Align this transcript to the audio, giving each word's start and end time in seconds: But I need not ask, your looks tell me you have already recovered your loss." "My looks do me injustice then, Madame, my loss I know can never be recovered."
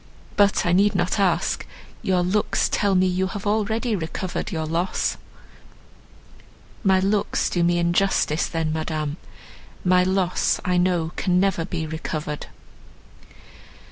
But 0.35 0.65
I 0.65 0.71
need 0.71 0.95
not 0.95 1.19
ask, 1.19 1.63
your 2.01 2.23
looks 2.23 2.69
tell 2.69 2.95
me 2.95 3.05
you 3.05 3.27
have 3.27 3.45
already 3.45 3.95
recovered 3.95 4.51
your 4.51 4.65
loss." 4.65 5.17
"My 6.83 6.99
looks 6.99 7.51
do 7.51 7.63
me 7.63 7.77
injustice 7.77 8.47
then, 8.47 8.73
Madame, 8.73 9.17
my 9.85 10.03
loss 10.03 10.59
I 10.65 10.77
know 10.77 11.11
can 11.17 11.39
never 11.39 11.65
be 11.65 11.85
recovered." 11.85 12.47